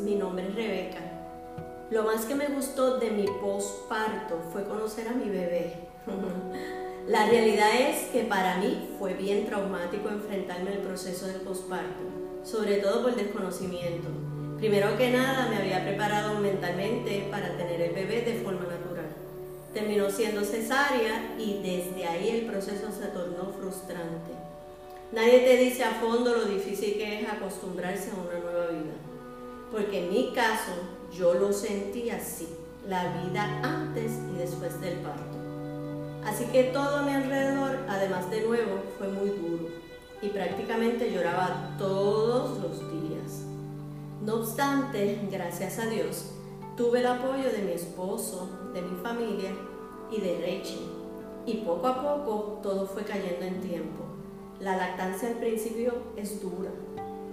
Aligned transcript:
mi 0.00 0.14
nombre 0.14 0.48
es 0.48 0.54
Rebeca. 0.54 1.00
Lo 1.90 2.04
más 2.04 2.24
que 2.24 2.34
me 2.34 2.46
gustó 2.46 2.98
de 2.98 3.10
mi 3.10 3.26
posparto 3.26 4.40
fue 4.52 4.64
conocer 4.64 5.08
a 5.08 5.12
mi 5.12 5.28
bebé. 5.28 5.74
La 7.06 7.26
realidad 7.26 7.68
es 7.78 8.04
que 8.10 8.24
para 8.24 8.56
mí 8.56 8.88
fue 8.98 9.12
bien 9.12 9.46
traumático 9.46 10.08
enfrentarme 10.08 10.70
al 10.70 10.78
proceso 10.78 11.26
del 11.26 11.42
posparto, 11.42 12.00
sobre 12.42 12.78
todo 12.78 13.02
por 13.02 13.14
desconocimiento. 13.14 14.08
Primero 14.56 14.96
que 14.96 15.10
nada 15.10 15.48
me 15.48 15.56
había 15.56 15.84
preparado 15.84 16.40
mentalmente 16.40 17.28
para 17.30 17.54
tener 17.58 17.80
el 17.82 17.94
bebé 17.94 18.22
de 18.22 18.42
forma 18.42 18.62
natural. 18.62 19.10
Terminó 19.74 20.10
siendo 20.10 20.44
cesárea 20.44 21.34
y 21.38 21.60
desde 21.62 22.06
ahí 22.06 22.30
el 22.30 22.46
proceso 22.46 22.90
se 22.90 23.08
tornó 23.08 23.52
frustrante. 23.52 24.32
Nadie 25.12 25.40
te 25.40 25.56
dice 25.58 25.84
a 25.84 26.00
fondo 26.00 26.34
lo 26.34 26.46
difícil 26.46 26.94
que 26.94 27.20
es 27.20 27.28
acostumbrarse 27.28 28.10
a 28.10 28.14
una 28.14 28.38
nueva 28.38 28.66
vida. 28.68 29.13
Porque 29.74 30.04
en 30.04 30.10
mi 30.10 30.32
caso 30.32 30.70
yo 31.12 31.34
lo 31.34 31.52
sentí 31.52 32.08
así, 32.08 32.46
la 32.88 33.24
vida 33.24 33.60
antes 33.64 34.12
y 34.32 34.38
después 34.38 34.80
del 34.80 35.00
parto. 35.00 35.36
Así 36.24 36.44
que 36.52 36.64
todo 36.64 36.98
a 36.98 37.02
mi 37.02 37.10
alrededor, 37.10 37.80
además 37.88 38.30
de 38.30 38.42
nuevo, 38.42 38.82
fue 38.96 39.08
muy 39.08 39.30
duro 39.30 39.66
y 40.22 40.28
prácticamente 40.28 41.12
lloraba 41.12 41.74
todos 41.76 42.60
los 42.60 42.78
días. 42.92 43.42
No 44.22 44.36
obstante, 44.36 45.18
gracias 45.28 45.80
a 45.80 45.86
Dios, 45.86 46.30
tuve 46.76 47.00
el 47.00 47.06
apoyo 47.06 47.50
de 47.50 47.62
mi 47.62 47.72
esposo, 47.72 48.48
de 48.72 48.80
mi 48.80 48.96
familia 49.02 49.50
y 50.08 50.20
de 50.20 50.36
Rachel. 50.38 50.86
Y 51.46 51.54
poco 51.64 51.88
a 51.88 52.00
poco 52.00 52.60
todo 52.62 52.86
fue 52.86 53.02
cayendo 53.02 53.44
en 53.44 53.60
tiempo. 53.60 54.04
La 54.60 54.76
lactancia 54.76 55.30
al 55.30 55.34
principio 55.34 55.94
es 56.16 56.40
dura, 56.40 56.70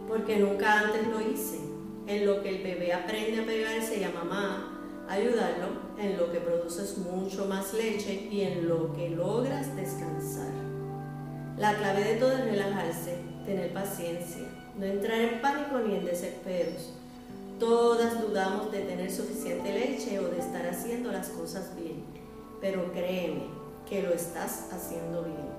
porque 0.08 0.39
nunca 0.39 0.80
antes 0.80 1.08
lo 1.08 1.22
hice. 1.22 1.70
En 2.07 2.25
lo 2.25 2.41
que 2.41 2.49
el 2.49 2.63
bebé 2.63 2.94
aprende 2.94 3.41
a 3.41 3.45
pegarse 3.45 3.99
y 3.99 4.03
a 4.03 4.11
mamá, 4.11 5.05
ayudarlo, 5.07 5.67
en 5.97 6.17
lo 6.17 6.31
que 6.31 6.39
produces 6.39 6.97
mucho 6.97 7.45
más 7.45 7.73
leche 7.73 8.27
y 8.31 8.41
en 8.41 8.67
lo 8.67 8.93
que 8.93 9.09
logras 9.09 9.75
descansar. 9.75 10.52
La 11.58 11.77
clave 11.77 12.03
de 12.03 12.16
todo 12.16 12.31
es 12.31 12.45
relajarse, 12.45 13.17
tener 13.45 13.71
paciencia, 13.73 14.47
no 14.77 14.85
entrar 14.85 15.19
en 15.19 15.41
pánico 15.41 15.80
ni 15.85 15.95
en 15.95 16.05
desesperos. 16.05 16.93
Todas 17.59 18.19
dudamos 18.19 18.71
de 18.71 18.80
tener 18.80 19.11
suficiente 19.11 19.71
leche 19.71 20.17
o 20.17 20.30
de 20.30 20.39
estar 20.39 20.65
haciendo 20.65 21.11
las 21.11 21.30
cosas 21.30 21.75
bien, 21.75 22.03
pero 22.59 22.91
créeme 22.91 23.43
que 23.88 24.02
lo 24.02 24.13
estás 24.13 24.69
haciendo 24.71 25.23
bien. 25.23 25.52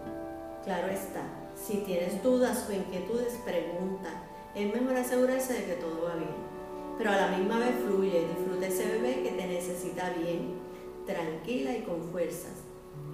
Claro 0.65 0.89
está, 0.89 1.23
si 1.55 1.79
tienes 1.79 2.23
dudas 2.23 2.67
o 2.69 2.73
inquietudes, 2.73 3.35
pregunta. 3.45 4.09
Es 4.55 4.73
mejor 4.75 4.97
asegurarse 4.97 5.55
de 5.55 5.65
que 5.65 5.75
todo. 5.75 6.02
Pero 6.99 7.11
a 7.11 7.17
la 7.17 7.37
misma 7.37 7.59
vez 7.59 7.75
fluye, 7.85 8.27
disfruta 8.29 8.67
ese 8.67 8.87
bebé 8.87 9.23
que 9.23 9.31
te 9.31 9.47
necesita 9.47 10.11
bien, 10.11 10.55
tranquila 11.07 11.77
y 11.77 11.83
con 11.83 12.03
fuerzas. 12.11 12.53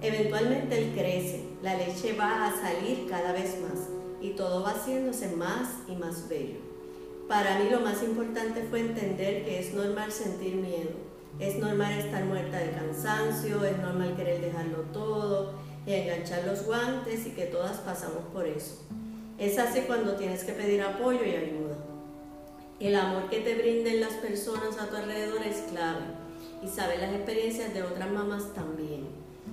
Eventualmente 0.01 0.77
él 0.77 0.93
crece, 0.93 1.43
la 1.61 1.75
leche 1.75 2.13
va 2.13 2.47
a 2.47 2.61
salir 2.61 3.07
cada 3.09 3.33
vez 3.33 3.57
más 3.61 3.89
y 4.21 4.31
todo 4.31 4.63
va 4.63 4.71
haciéndose 4.71 5.35
más 5.35 5.69
y 5.87 5.95
más 5.95 6.27
bello. 6.29 6.59
Para 7.27 7.59
mí 7.59 7.69
lo 7.69 7.81
más 7.81 8.01
importante 8.03 8.63
fue 8.69 8.79
entender 8.79 9.43
que 9.43 9.59
es 9.59 9.73
normal 9.73 10.11
sentir 10.11 10.55
miedo, 10.55 10.91
es 11.39 11.57
normal 11.57 11.93
estar 11.93 12.23
muerta 12.25 12.57
de 12.57 12.71
cansancio, 12.71 13.63
es 13.63 13.77
normal 13.77 14.15
querer 14.15 14.41
dejarlo 14.41 14.79
todo 14.93 15.53
y 15.85 15.93
enganchar 15.93 16.45
los 16.45 16.65
guantes 16.65 17.27
y 17.27 17.31
que 17.31 17.45
todas 17.45 17.77
pasamos 17.77 18.23
por 18.33 18.45
eso. 18.45 18.83
Es 19.37 19.57
así 19.57 19.81
cuando 19.81 20.15
tienes 20.15 20.43
que 20.43 20.53
pedir 20.53 20.81
apoyo 20.81 21.23
y 21.23 21.35
ayuda. 21.35 21.77
El 22.79 22.95
amor 22.95 23.29
que 23.29 23.41
te 23.41 23.55
brinden 23.55 23.99
las 23.99 24.13
personas 24.13 24.77
a 24.79 24.87
tu 24.87 24.95
alrededor 24.95 25.41
es 25.45 25.65
clave 25.69 26.05
y 26.63 26.67
saber 26.69 26.99
las 26.99 27.13
experiencias 27.13 27.73
de 27.73 27.83
otras 27.83 28.09
mamás 28.09 28.53
también, 28.53 29.09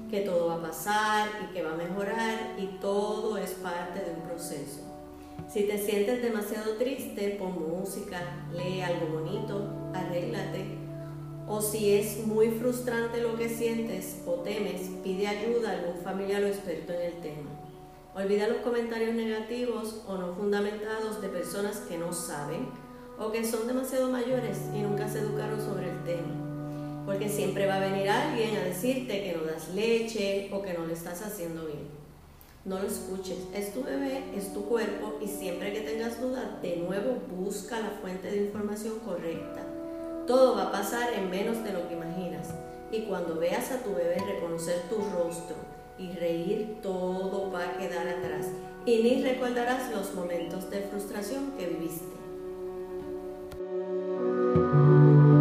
que 0.08 0.20
todo 0.20 0.46
va 0.46 0.54
a 0.54 0.62
pasar 0.62 1.28
y 1.42 1.52
que 1.52 1.64
va 1.64 1.72
a 1.72 1.76
mejorar 1.76 2.54
y 2.56 2.78
todo 2.80 3.36
es 3.36 3.50
parte 3.50 4.04
de 4.04 4.12
un 4.12 4.20
proceso. 4.28 4.80
Si 5.52 5.64
te 5.64 5.76
sientes 5.76 6.22
demasiado 6.22 6.74
triste, 6.74 7.36
pon 7.36 7.68
música, 7.68 8.46
lee 8.52 8.80
algo 8.80 9.18
bonito, 9.18 9.72
arréglate. 9.92 10.64
O 11.48 11.60
si 11.60 11.96
es 11.96 12.24
muy 12.28 12.50
frustrante 12.50 13.20
lo 13.20 13.36
que 13.36 13.48
sientes 13.48 14.22
o 14.24 14.34
temes, 14.34 14.82
pide 15.02 15.26
ayuda 15.26 15.70
a 15.70 15.72
algún 15.72 15.96
familiar 15.96 16.44
o 16.44 16.46
experto 16.46 16.92
en 16.92 17.00
el 17.00 17.20
tema. 17.20 17.50
Olvida 18.14 18.46
los 18.46 18.58
comentarios 18.58 19.16
negativos 19.16 20.04
o 20.06 20.16
no 20.16 20.32
fundamentados 20.34 21.20
de 21.20 21.28
personas 21.28 21.78
que 21.88 21.98
no 21.98 22.12
saben 22.12 22.85
o 23.18 23.30
que 23.32 23.44
son 23.44 23.66
demasiado 23.66 24.10
mayores 24.10 24.58
y 24.74 24.80
nunca 24.80 25.08
se 25.08 25.20
educaron 25.20 25.60
sobre 25.60 25.90
el 25.90 26.04
tema. 26.04 26.34
Porque 27.06 27.28
siempre 27.28 27.66
va 27.66 27.76
a 27.76 27.80
venir 27.80 28.10
alguien 28.10 28.56
a 28.56 28.64
decirte 28.64 29.22
que 29.22 29.36
no 29.36 29.44
das 29.44 29.74
leche 29.74 30.50
o 30.52 30.60
que 30.60 30.74
no 30.74 30.86
lo 30.86 30.92
estás 30.92 31.22
haciendo 31.22 31.66
bien. 31.66 31.86
No 32.64 32.80
lo 32.80 32.88
escuches, 32.88 33.38
es 33.54 33.72
tu 33.72 33.84
bebé, 33.84 34.24
es 34.36 34.52
tu 34.52 34.64
cuerpo 34.64 35.18
y 35.22 35.28
siempre 35.28 35.72
que 35.72 35.82
tengas 35.82 36.20
dudas, 36.20 36.60
de 36.62 36.78
nuevo 36.78 37.18
busca 37.30 37.78
la 37.78 37.90
fuente 37.90 38.28
de 38.28 38.46
información 38.46 38.98
correcta. 39.04 39.62
Todo 40.26 40.56
va 40.56 40.64
a 40.64 40.72
pasar 40.72 41.14
en 41.14 41.30
menos 41.30 41.62
de 41.62 41.72
lo 41.72 41.86
que 41.88 41.94
imaginas. 41.94 42.48
Y 42.90 43.02
cuando 43.02 43.36
veas 43.36 43.70
a 43.70 43.78
tu 43.84 43.94
bebé 43.94 44.16
reconocer 44.16 44.82
tu 44.88 44.96
rostro 44.96 45.54
y 45.96 46.10
reír, 46.12 46.78
todo 46.82 47.52
va 47.52 47.62
a 47.62 47.78
quedar 47.78 48.08
atrás. 48.08 48.46
Y 48.84 49.02
ni 49.02 49.22
recordarás 49.22 49.92
los 49.92 50.14
momentos 50.14 50.68
de 50.68 50.80
frustración 50.80 51.52
que 51.56 51.66
viviste. 51.66 52.25
Thank 54.72 55.30
you. 55.30 55.35